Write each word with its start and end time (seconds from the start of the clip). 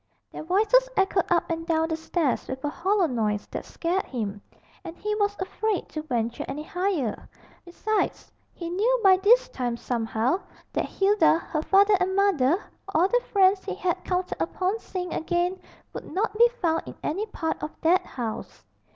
Their 0.31 0.41
voices 0.43 0.89
echoed 0.97 1.31
up 1.31 1.47
and 1.51 1.63
down 1.67 1.89
the 1.89 1.95
stairs 1.95 2.47
with 2.47 2.63
a 2.65 2.69
hollow 2.69 3.05
noise 3.05 3.45
that 3.51 3.65
scared 3.65 4.05
him, 4.07 4.41
and 4.83 4.97
he 4.97 5.13
was 5.13 5.35
afraid 5.39 5.89
to 5.89 6.01
venture 6.01 6.43
any 6.47 6.63
higher. 6.63 7.29
Besides, 7.65 8.31
he 8.51 8.67
knew 8.71 8.99
by 9.03 9.17
this 9.17 9.47
time 9.49 9.77
somehow 9.77 10.39
that 10.73 10.85
Hilda, 10.85 11.37
her 11.37 11.61
father 11.61 11.93
and 11.99 12.15
mother, 12.15 12.59
all 12.91 13.07
the 13.09 13.21
friends 13.31 13.63
he 13.63 13.75
had 13.75 14.03
counted 14.03 14.41
upon 14.41 14.79
seeing 14.79 15.13
again, 15.13 15.59
would 15.93 16.11
not 16.11 16.35
be 16.35 16.49
found 16.59 16.81
in 16.87 16.95
any 17.03 17.27
part 17.27 17.61
of 17.61 17.69
that 17.81 18.03
house. 18.03 18.63